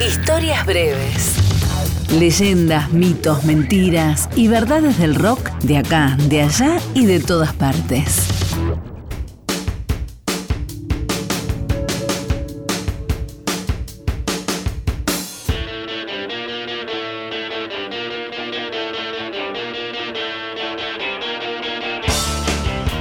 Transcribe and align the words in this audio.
Historias 0.00 0.64
breves. 0.64 1.34
Leyendas, 2.12 2.92
mitos, 2.92 3.44
mentiras 3.44 4.28
y 4.36 4.46
verdades 4.46 4.96
del 4.98 5.16
rock 5.16 5.50
de 5.64 5.78
acá, 5.78 6.16
de 6.28 6.42
allá 6.42 6.78
y 6.94 7.04
de 7.04 7.18
todas 7.18 7.52
partes. 7.52 8.28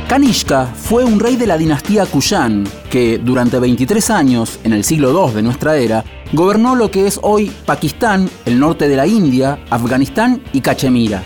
Kanishka 0.10 0.66
fue 0.66 1.04
un 1.04 1.20
rey 1.20 1.36
de 1.36 1.46
la 1.46 1.58
dinastía 1.58 2.08
Kushan 2.08 2.64
que 2.90 3.18
durante 3.18 3.60
23 3.60 4.10
años, 4.10 4.60
en 4.64 4.74
el 4.74 4.84
siglo 4.84 5.28
II 5.28 5.36
de 5.36 5.42
nuestra 5.42 5.78
era, 5.78 6.04
gobernó 6.34 6.76
lo 6.76 6.92
que 6.92 7.08
es 7.08 7.20
hoy 7.22 7.52
Pakistán, 7.66 8.30
el 8.46 8.60
norte 8.60 8.88
de 8.88 8.96
la 8.96 9.08
India, 9.08 9.60
Afganistán 9.70 10.42
y 10.54 10.62
Cachemira. 10.62 11.24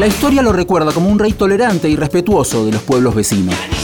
La 0.00 0.06
historia 0.06 0.40
lo 0.40 0.52
recuerda 0.52 0.92
como 0.92 1.10
un 1.10 1.18
rey 1.18 1.34
tolerante 1.34 1.86
y 1.86 1.94
respetuoso 1.94 2.64
de 2.64 2.72
los 2.72 2.80
pueblos 2.80 3.14
vecinos. 3.14 3.79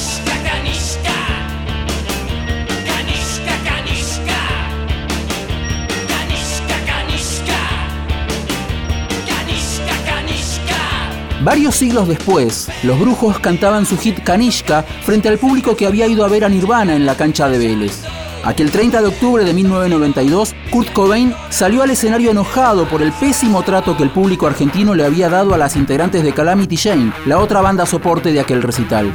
Varios 11.46 11.76
siglos 11.76 12.08
después, 12.08 12.68
los 12.82 12.98
brujos 12.98 13.38
cantaban 13.38 13.86
su 13.86 13.96
hit 13.96 14.18
Kanishka 14.24 14.82
frente 14.82 15.28
al 15.28 15.38
público 15.38 15.76
que 15.76 15.86
había 15.86 16.08
ido 16.08 16.24
a 16.24 16.28
ver 16.28 16.44
a 16.44 16.48
Nirvana 16.48 16.96
en 16.96 17.06
la 17.06 17.16
cancha 17.16 17.48
de 17.48 17.56
Vélez. 17.56 18.02
Aquel 18.42 18.72
30 18.72 19.00
de 19.00 19.06
octubre 19.06 19.44
de 19.44 19.54
1992, 19.54 20.56
Kurt 20.72 20.92
Cobain 20.92 21.32
salió 21.48 21.84
al 21.84 21.90
escenario 21.92 22.32
enojado 22.32 22.88
por 22.88 23.00
el 23.00 23.12
pésimo 23.12 23.62
trato 23.62 23.96
que 23.96 24.02
el 24.02 24.10
público 24.10 24.48
argentino 24.48 24.96
le 24.96 25.04
había 25.04 25.28
dado 25.28 25.54
a 25.54 25.58
las 25.58 25.76
integrantes 25.76 26.24
de 26.24 26.34
Calamity 26.34 26.76
Jane, 26.76 27.12
la 27.26 27.38
otra 27.38 27.60
banda 27.60 27.86
soporte 27.86 28.32
de 28.32 28.40
aquel 28.40 28.60
recital. 28.60 29.12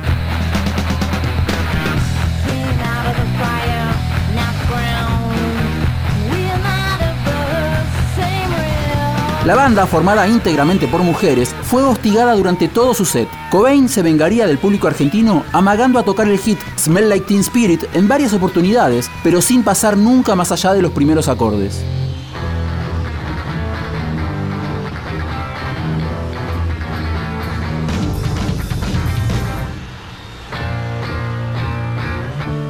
La 9.43 9.55
banda, 9.55 9.87
formada 9.87 10.27
íntegramente 10.27 10.87
por 10.87 11.01
mujeres, 11.01 11.55
fue 11.63 11.81
hostigada 11.81 12.35
durante 12.35 12.67
todo 12.67 12.93
su 12.93 13.05
set. 13.05 13.27
Cobain 13.49 13.89
se 13.89 14.03
vengaría 14.03 14.45
del 14.45 14.59
público 14.59 14.85
argentino 14.85 15.43
amagando 15.51 15.97
a 15.97 16.03
tocar 16.03 16.27
el 16.27 16.37
hit 16.37 16.59
Smell 16.77 17.09
Like 17.09 17.25
Teen 17.25 17.39
Spirit 17.39 17.85
en 17.95 18.07
varias 18.07 18.33
oportunidades, 18.33 19.09
pero 19.23 19.41
sin 19.41 19.63
pasar 19.63 19.97
nunca 19.97 20.35
más 20.35 20.51
allá 20.51 20.73
de 20.73 20.83
los 20.83 20.91
primeros 20.91 21.27
acordes. 21.27 21.83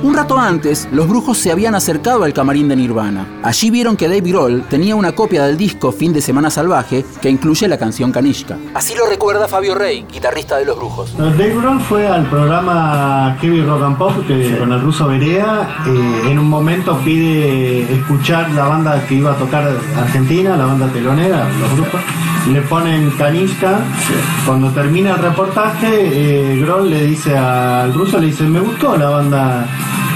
Un 0.03 0.15
rato 0.15 0.35
antes, 0.39 0.89
los 0.91 1.07
brujos 1.07 1.37
se 1.37 1.51
habían 1.51 1.75
acercado 1.75 2.23
al 2.23 2.33
camarín 2.33 2.67
de 2.67 2.75
Nirvana. 2.75 3.27
Allí 3.43 3.69
vieron 3.69 3.95
que 3.95 4.07
Dave 4.07 4.21
Grohl 4.21 4.63
tenía 4.63 4.95
una 4.95 5.11
copia 5.11 5.45
del 5.45 5.57
disco 5.57 5.91
Fin 5.91 6.11
de 6.11 6.21
Semana 6.21 6.49
Salvaje 6.49 7.05
que 7.21 7.29
incluye 7.29 7.67
la 7.67 7.77
canción 7.77 8.11
Kanishka. 8.11 8.57
Así 8.73 8.95
lo 8.95 9.05
recuerda 9.05 9.47
Fabio 9.47 9.75
Rey, 9.75 10.07
guitarrista 10.11 10.57
de 10.57 10.65
los 10.65 10.75
brujos. 10.75 11.15
Dave 11.15 11.53
Grohl 11.53 11.79
fue 11.81 12.07
al 12.07 12.27
programa 12.31 13.37
Heavy 13.41 13.61
Rock 13.61 13.83
and 13.83 13.97
Pop 13.99 14.13
con 14.57 14.71
el 14.73 14.81
ruso 14.81 15.07
Berea. 15.07 15.83
Eh, 15.85 16.31
en 16.31 16.39
un 16.39 16.49
momento 16.49 16.97
pide 17.05 17.83
escuchar 17.93 18.49
la 18.51 18.65
banda 18.65 19.05
que 19.07 19.13
iba 19.13 19.33
a 19.33 19.35
tocar 19.35 19.71
Argentina, 19.95 20.57
la 20.57 20.65
banda 20.65 20.87
telonera, 20.87 21.47
los 21.59 21.73
grupos 21.73 22.01
le 22.49 22.61
ponen 22.61 23.11
Kanishka. 23.11 23.79
Cuando 24.45 24.69
termina 24.69 25.11
el 25.11 25.17
reportaje, 25.17 25.87
eh, 25.91 26.59
Grohl 26.61 26.89
le 26.89 27.05
dice 27.05 27.37
al 27.37 27.93
ruso, 27.93 28.19
le 28.19 28.27
dice, 28.27 28.43
me 28.43 28.59
gustó 28.59 28.97
la 28.97 29.09
banda 29.09 29.67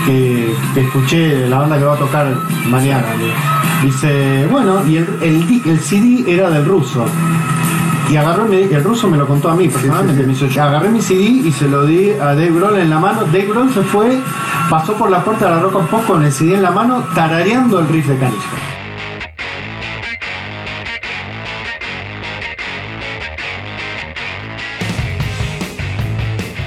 que, 0.06 0.54
escuché, 0.76 1.48
la 1.48 1.60
banda 1.60 1.78
que 1.78 1.84
va 1.84 1.94
a 1.94 1.98
tocar 1.98 2.28
mañana. 2.70 3.06
Dice, 3.84 4.48
bueno, 4.50 4.86
y 4.88 4.98
el, 4.98 5.08
el, 5.22 5.80
CD 5.80 6.24
era 6.28 6.50
del 6.50 6.66
ruso. 6.66 7.06
Y 8.10 8.18
agarró, 8.18 8.46
el 8.52 8.84
ruso 8.84 9.10
me 9.10 9.18
lo 9.18 9.28
contó 9.28 9.50
a 9.50 9.56
mí 9.56 9.68
personalmente, 9.68 10.22
me 10.24 10.34
dice, 10.34 10.60
agarré 10.60 10.90
mi 10.90 11.02
CD 11.02 11.24
y 11.24 11.52
se 11.52 11.68
lo 11.68 11.86
di 11.86 12.12
a 12.12 12.28
Dave 12.28 12.52
Grohl 12.52 12.78
en 12.78 12.90
la 12.90 13.00
mano. 13.00 13.22
Dave 13.26 13.48
Grohl 13.48 13.74
se 13.74 13.82
fue, 13.82 14.20
pasó 14.70 14.94
por 14.94 15.10
la 15.10 15.24
puerta 15.24 15.46
de 15.46 15.52
la 15.52 15.60
Rock 15.62 15.76
and 15.78 15.90
Pop 15.90 16.06
con 16.06 16.24
el 16.24 16.32
CD 16.32 16.56
en 16.56 16.62
la 16.62 16.72
mano, 16.72 17.04
tarareando 17.16 17.80
el 17.80 17.88
riff 17.88 18.08
de 18.08 18.18
Kanishka. 18.18 18.75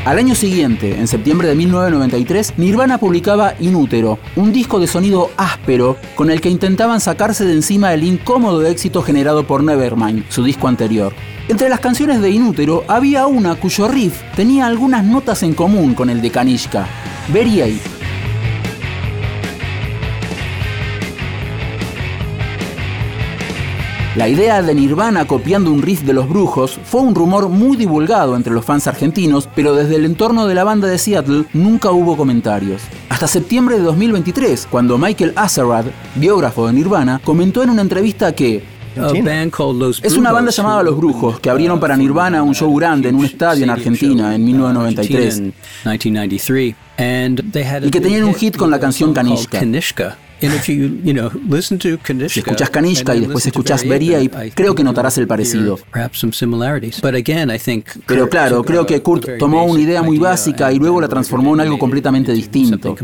Al 0.09 0.17
año 0.17 0.35
siguiente, 0.35 0.99
en 0.99 1.07
septiembre 1.07 1.49
de 1.49 1.55
1993, 1.55 2.55
Nirvana 2.57 2.97
publicaba 2.97 3.53
Inútero, 3.61 4.19
un 4.37 4.55
disco 4.55 4.81
de 4.81 4.87
sonido 4.87 5.31
áspero 5.37 5.99
con 6.15 6.31
el 6.31 6.41
que 6.41 6.49
intentaban 6.49 6.99
sacarse 6.99 7.45
de 7.45 7.53
encima 7.53 7.93
el 7.93 8.03
incómodo 8.05 8.65
éxito 8.65 9.03
generado 9.03 9.47
por 9.47 9.63
Nevermind, 9.63 10.25
su 10.31 10.43
disco 10.45 10.67
anterior. 10.67 11.13
Entre 11.49 11.69
las 11.69 11.81
canciones 11.81 12.23
de 12.23 12.31
Inútero 12.31 12.85
había 12.89 13.27
una 13.27 13.57
cuyo 13.57 13.87
riff 13.87 14.23
tenía 14.35 14.65
algunas 14.67 15.05
notas 15.05 15.43
en 15.43 15.53
común 15.53 15.93
con 15.93 16.09
el 16.09 16.23
de 16.23 16.31
Kanishka, 16.31 16.87
Very 17.31 17.61
La 24.19 24.29
idea 24.29 24.63
de 24.63 24.75
Nirvana 24.75 25.27
copiando 25.29 25.71
un 25.71 25.81
riff 25.81 26.03
de 26.03 26.13
los 26.13 26.29
brujos 26.29 26.81
fue 26.83 27.03
un 27.03 27.15
rumor 27.15 27.49
muy 27.49 27.77
divulgado 27.77 28.35
entre 28.35 28.53
los 28.53 28.65
fans 28.65 28.89
argentinos, 28.89 29.49
pero 29.55 29.77
desde 29.77 29.95
el 29.95 30.05
entorno 30.05 30.49
de 30.49 30.57
la 30.57 30.65
banda 30.65 30.89
de 30.89 30.99
Seattle 30.99 31.45
nunca 31.53 31.93
hubo 31.93 32.17
comentarios. 32.17 32.83
Hasta 33.11 33.29
septiembre 33.29 33.77
de 33.77 33.83
2023, 33.83 34.67
cuando 34.69 34.99
Michael 34.99 35.35
Azerrad, 35.37 35.85
biógrafo 36.17 36.67
de 36.67 36.73
Nirvana, 36.73 37.21
comentó 37.23 37.63
en 37.63 37.71
una 37.71 37.81
entrevista 37.81 38.35
que 38.35 38.65
es 40.03 40.17
una 40.17 40.33
banda 40.33 40.51
llamada 40.51 40.83
Los 40.83 40.97
Brujos, 40.97 41.39
que 41.39 41.49
abrieron 41.49 41.79
para 41.79 41.97
Nirvana 41.97 42.43
un 42.43 42.57
show 42.57 42.75
grande 42.75 43.11
en 43.11 43.15
un 43.15 43.25
estadio 43.25 43.63
en 43.63 43.71
Argentina 43.71 44.35
en 44.35 44.45
1993. 44.45 45.43
Y 47.87 47.91
que 47.91 48.01
tenían 48.01 48.25
un 48.25 48.35
hit 48.35 48.57
con 48.57 48.69
la 48.69 48.81
canción 48.81 49.15
Kanishka. 49.15 50.19
Si 52.33 52.41
escuchas 52.41 52.71
Kanishka 52.71 53.15
y 53.15 53.21
después 53.21 53.47
escuchas 53.47 53.87
Very 53.87 54.31
creo 54.55 54.75
que 54.75 54.85
notarás 54.85 55.19
el 55.19 55.27
parecido. 55.27 55.79
Pero 58.07 58.29
claro, 58.29 58.63
creo 58.63 58.87
que 58.87 59.03
Kurt 59.03 59.39
tomó 59.39 59.65
una 59.65 59.81
idea 59.81 60.03
muy 60.03 60.19
básica 60.19 60.73
y 60.73 60.79
luego 60.79 61.01
la 61.01 61.09
transformó 61.09 61.55
en 61.55 61.61
algo 61.61 61.79
completamente 61.79 62.33
distinto. 62.33 62.95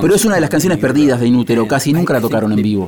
Pero 0.00 0.14
es 0.14 0.24
una 0.24 0.36
de 0.36 0.40
las 0.40 0.50
canciones 0.50 0.78
perdidas 0.78 1.20
de 1.20 1.26
Inútero, 1.26 1.66
casi 1.68 1.92
nunca 1.92 2.14
la 2.14 2.20
tocaron 2.20 2.52
en 2.52 2.62
vivo. 2.62 2.86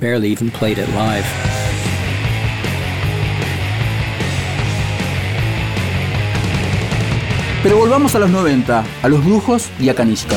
Pero 7.62 7.78
volvamos 7.78 8.14
a 8.14 8.20
los 8.20 8.30
90, 8.30 8.84
a 9.02 9.08
los 9.08 9.24
brujos 9.24 9.70
y 9.80 9.88
a 9.88 9.94
Kanishka. 9.94 10.36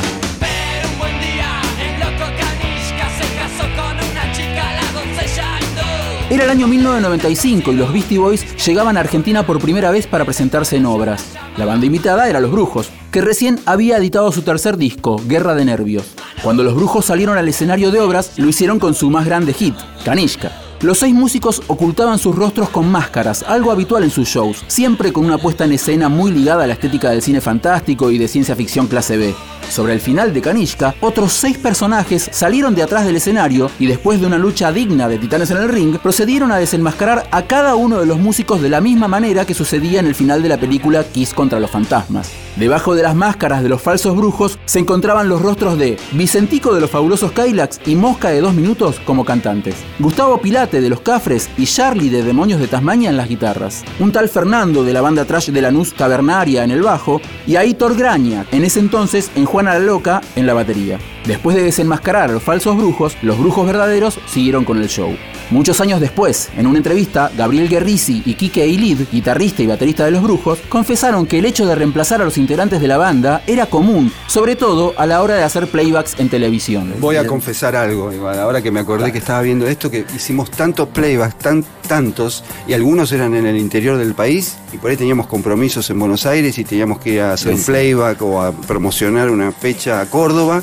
Era 6.29 6.43
el 6.43 6.51
año 6.51 6.67
1995 6.67 7.71
y 7.71 7.75
los 7.75 7.91
Beastie 7.91 8.19
Boys 8.19 8.45
llegaban 8.63 8.97
a 8.97 8.99
Argentina 8.99 9.47
por 9.47 9.59
primera 9.59 9.89
vez 9.89 10.05
para 10.05 10.25
presentarse 10.25 10.75
en 10.75 10.85
obras. 10.85 11.25
La 11.57 11.65
banda 11.65 11.87
invitada 11.87 12.29
era 12.29 12.39
Los 12.39 12.51
Brujos, 12.51 12.91
que 13.11 13.21
recién 13.21 13.59
había 13.65 13.97
editado 13.97 14.31
su 14.31 14.43
tercer 14.43 14.77
disco, 14.77 15.19
Guerra 15.25 15.55
de 15.55 15.65
Nervios. 15.65 16.13
Cuando 16.43 16.63
los 16.63 16.75
Brujos 16.75 17.05
salieron 17.05 17.39
al 17.39 17.47
escenario 17.47 17.89
de 17.89 17.99
obras, 17.99 18.37
lo 18.37 18.47
hicieron 18.47 18.77
con 18.77 18.93
su 18.93 19.09
más 19.09 19.25
grande 19.25 19.53
hit, 19.53 19.73
Kanishka. 20.05 20.51
Los 20.81 20.99
seis 20.99 21.13
músicos 21.13 21.61
ocultaban 21.67 22.17
sus 22.19 22.33
rostros 22.33 22.69
con 22.69 22.89
máscaras, 22.89 23.43
algo 23.43 23.69
habitual 23.69 24.05
en 24.05 24.11
sus 24.11 24.29
shows, 24.29 24.63
siempre 24.67 25.11
con 25.11 25.25
una 25.25 25.37
puesta 25.37 25.65
en 25.65 25.73
escena 25.73 26.07
muy 26.07 26.31
ligada 26.31 26.63
a 26.63 26.67
la 26.67 26.73
estética 26.73 27.09
del 27.09 27.21
cine 27.21 27.41
fantástico 27.41 28.11
y 28.11 28.17
de 28.17 28.29
ciencia 28.29 28.55
ficción 28.55 28.87
clase 28.87 29.17
B. 29.17 29.35
Sobre 29.69 29.93
el 29.93 29.99
final 29.99 30.33
de 30.33 30.41
Kanishka, 30.41 30.95
otros 31.01 31.33
seis 31.33 31.57
personajes 31.57 32.29
salieron 32.31 32.73
de 32.73 32.81
atrás 32.81 33.05
del 33.05 33.17
escenario 33.17 33.69
y 33.77 33.85
después 33.85 34.19
de 34.19 34.25
una 34.25 34.39
lucha 34.39 34.71
digna 34.71 35.07
de 35.07 35.19
titanes 35.19 35.51
en 35.51 35.57
el 35.57 35.69
ring, 35.69 35.97
procedieron 35.99 36.51
a 36.51 36.57
desenmascarar 36.57 37.27
a 37.29 37.43
cada 37.43 37.75
uno 37.75 37.99
de 37.99 38.07
los 38.07 38.17
músicos 38.17 38.61
de 38.61 38.69
la 38.69 38.81
misma 38.81 39.07
manera 39.07 39.45
que 39.45 39.53
sucedía 39.53 39.99
en 39.99 40.07
el 40.07 40.15
final 40.15 40.41
de 40.41 40.49
la 40.49 40.57
película 40.57 41.03
Kiss 41.03 41.33
contra 41.33 41.59
los 41.59 41.69
fantasmas. 41.69 42.31
Debajo 42.55 42.95
de 42.95 43.03
las 43.03 43.15
máscaras 43.15 43.61
de 43.61 43.69
los 43.69 43.81
falsos 43.81 44.15
brujos 44.15 44.57
se 44.65 44.79
encontraban 44.79 45.29
los 45.29 45.41
rostros 45.41 45.77
de 45.77 45.97
Vicentico 46.13 46.73
de 46.73 46.81
los 46.81 46.89
fabulosos 46.89 47.31
Kylax 47.31 47.79
y 47.85 47.95
Mosca 47.95 48.29
de 48.29 48.41
dos 48.41 48.55
minutos 48.55 48.99
como 49.05 49.23
cantantes, 49.23 49.75
Gustavo 49.99 50.41
De 50.77 50.87
los 50.87 51.01
Cafres 51.01 51.49
y 51.57 51.65
Charlie 51.65 52.09
de 52.09 52.21
Demonios 52.21 52.59
de 52.59 52.67
Tasmania 52.67 53.09
en 53.09 53.17
las 53.17 53.27
guitarras, 53.27 53.83
un 53.99 54.11
tal 54.11 54.29
Fernando 54.29 54.83
de 54.83 54.93
la 54.93 55.01
banda 55.01 55.25
trash 55.25 55.49
de 55.49 55.61
Lanús 55.61 55.95
Tabernaria 55.95 56.63
en 56.63 56.69
el 56.69 56.83
bajo 56.83 57.19
y 57.47 57.55
Aitor 57.55 57.97
Graña, 57.97 58.45
en 58.51 58.63
ese 58.63 58.79
entonces 58.79 59.31
en 59.35 59.45
Juana 59.45 59.73
la 59.73 59.79
Loca 59.79 60.21
en 60.35 60.45
la 60.45 60.53
batería. 60.53 60.99
Después 61.25 61.55
de 61.55 61.63
desenmascarar 61.63 62.29
a 62.29 62.33
los 62.33 62.43
falsos 62.43 62.77
brujos, 62.77 63.17
los 63.21 63.37
brujos 63.37 63.65
verdaderos 63.65 64.19
siguieron 64.27 64.63
con 64.63 64.77
el 64.77 64.87
show. 64.87 65.15
Muchos 65.51 65.81
años 65.81 65.99
después, 65.99 66.49
en 66.55 66.67
una 66.67 66.77
entrevista, 66.77 67.31
Gabriel 67.35 67.67
Guerrisi 67.67 68.21
y 68.23 68.35
Kike 68.35 68.63
Eilid, 68.63 69.01
guitarrista 69.11 69.63
y 69.63 69.67
baterista 69.67 70.05
de 70.05 70.11
Los 70.11 70.21
Brujos, 70.21 70.59
confesaron 70.69 71.25
que 71.25 71.39
el 71.39 71.45
hecho 71.45 71.65
de 71.65 71.73
reemplazar 71.73 72.21
a 72.21 72.25
los 72.25 72.37
integrantes 72.37 72.79
de 72.79 72.87
la 72.87 72.97
banda 72.97 73.41
era 73.47 73.65
común, 73.65 74.11
sobre 74.27 74.55
todo 74.55 74.93
a 74.95 75.07
la 75.07 75.23
hora 75.23 75.35
de 75.35 75.43
hacer 75.43 75.67
playbacks 75.67 76.19
en 76.19 76.29
televisión. 76.29 76.93
Voy 76.99 77.15
a 77.15 77.25
confesar 77.25 77.75
algo, 77.75 78.13
igual, 78.13 78.39
ahora 78.39 78.61
que 78.61 78.69
me 78.69 78.79
acordé 78.79 79.11
que 79.11 79.17
estaba 79.17 79.41
viendo 79.41 79.67
esto, 79.67 79.89
que 79.89 80.05
hicimos 80.15 80.51
tantos 80.59 80.89
playbacks, 80.89 81.37
tan, 81.37 81.63
tantos, 81.87 82.43
y 82.67 82.73
algunos 82.73 83.13
eran 83.13 83.33
en 83.33 83.45
el 83.45 83.55
interior 83.55 83.97
del 83.97 84.13
país, 84.13 84.57
y 84.73 84.77
por 84.77 84.91
ahí 84.91 84.97
teníamos 84.97 85.27
compromisos 85.27 85.89
en 85.89 85.97
Buenos 85.97 86.25
Aires 86.25 86.57
y 86.57 86.65
teníamos 86.65 86.99
que 86.99 87.11
ir 87.11 87.21
a 87.21 87.31
hacer 87.31 87.53
un 87.53 87.63
playback 87.63 88.21
o 88.21 88.41
a 88.41 88.51
promocionar 88.51 89.29
una 89.29 89.53
fecha 89.53 90.01
a 90.01 90.05
Córdoba, 90.07 90.61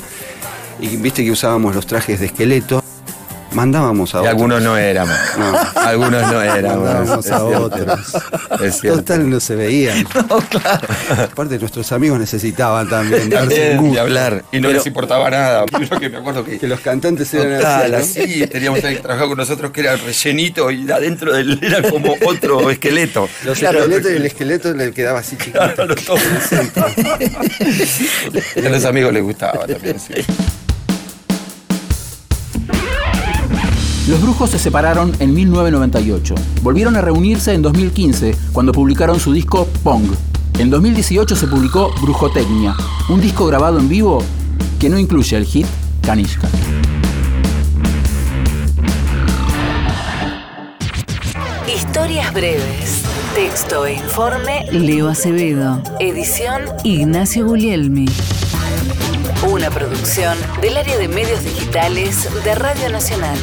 y 0.79 0.97
viste 0.97 1.25
que 1.25 1.31
usábamos 1.31 1.73
los 1.73 1.87
trajes 1.87 2.19
de 2.19 2.27
esqueleto 2.27 2.83
mandábamos 3.57 4.13
a 4.13 4.17
y 4.17 4.19
otros. 4.19 4.31
algunos 4.31 4.61
no 4.61 4.77
éramos. 4.77 5.15
No. 5.37 5.81
Algunos 5.81 6.31
no 6.31 6.41
éramos. 6.41 6.83
Mandábamos 6.85 7.25
es 7.25 7.31
a 7.31 7.39
cierto. 7.39 7.63
otros. 7.63 8.81
Total 8.81 9.29
no 9.29 9.39
se 9.39 9.55
veían. 9.55 10.05
No, 10.29 10.37
claro. 10.41 10.87
Aparte 11.31 11.57
nuestros 11.57 11.91
amigos 11.91 12.19
necesitaban 12.19 12.87
también 12.89 13.29
darse 13.29 13.71
un 13.71 13.77
gusto. 13.77 13.93
de 13.95 13.99
hablar. 14.01 14.43
Y 14.51 14.57
no 14.59 14.67
Pero- 14.67 14.77
les 14.79 14.87
importaba 14.87 15.29
nada. 15.29 15.65
Yo 15.89 15.99
que 15.99 16.09
me 16.09 16.17
acuerdo 16.17 16.43
que. 16.43 16.57
Que 16.59 16.67
los 16.67 16.79
cantantes 16.81 17.33
eran 17.33 17.57
Total, 17.59 17.95
así, 17.95 18.19
¿no? 18.19 18.25
así, 18.25 18.47
teníamos 18.47 18.79
que 18.81 18.95
trabajaba 18.97 19.27
con 19.29 19.37
nosotros 19.37 19.71
que 19.71 19.81
era 19.81 19.95
rellenito 19.95 20.69
y 20.71 20.89
adentro 20.91 21.33
de 21.33 21.41
él 21.41 21.59
era 21.61 21.81
como 21.89 22.15
otro 22.25 22.69
esqueleto. 22.69 23.27
Los 23.45 23.57
Claro, 23.59 23.79
esqueletos 23.79 24.11
y 24.11 24.15
el 24.15 24.25
esqueleto 24.25 24.73
le 24.73 24.91
quedaba 24.91 25.19
así 25.19 25.35
chiquito. 25.37 25.59
Claro, 25.59 25.95
todo. 25.95 26.17
A 28.65 28.69
los 28.69 28.85
amigos 28.85 29.13
les 29.13 29.23
gustaba 29.23 29.65
también, 29.65 29.99
sí. 29.99 30.13
Los 34.07 34.21
Brujos 34.21 34.51
se 34.51 34.57
separaron 34.57 35.13
en 35.19 35.33
1998. 35.33 36.35
Volvieron 36.61 36.95
a 36.95 37.01
reunirse 37.01 37.53
en 37.53 37.61
2015 37.61 38.37
cuando 38.53 38.71
publicaron 38.71 39.19
su 39.19 39.33
disco 39.33 39.67
Pong. 39.83 40.05
En 40.59 40.69
2018 40.69 41.35
se 41.35 41.45
publicó 41.45 41.93
Brujotecnia, 42.01 42.73
un 43.09 43.19
disco 43.19 43.45
grabado 43.45 43.79
en 43.79 43.89
vivo 43.89 44.23
que 44.79 44.89
no 44.89 44.97
incluye 44.97 45.35
el 45.35 45.43
hit 45.43 45.67
Kanishka. 46.03 46.47
Historias 51.67 52.33
breves. 52.33 53.03
Texto 53.35 53.85
e 53.85 53.95
informe 53.95 54.65
Leo 54.71 55.09
Acevedo. 55.09 55.83
Edición 55.99 56.61
Ignacio 56.85 57.45
Guglielmi. 57.45 58.05
Una 59.43 59.69
producción 59.69 60.37
del 60.61 60.77
área 60.77 60.97
de 60.97 61.07
medios 61.07 61.43
digitales 61.43 62.27
de 62.43 62.55
Radio 62.55 62.89
Nacional. 62.89 63.37